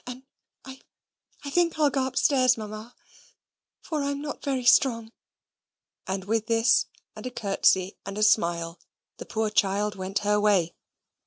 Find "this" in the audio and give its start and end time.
6.47-6.87